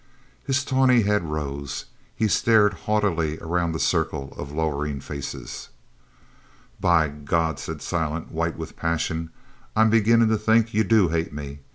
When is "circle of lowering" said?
3.79-4.99